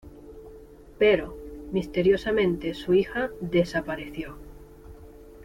Pero, 0.97 1.37
misteriosamente, 1.71 2.73
su 2.73 2.95
hija 2.95 3.29
desapareció. 3.39 4.35